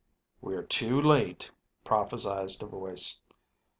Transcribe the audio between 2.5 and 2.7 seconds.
a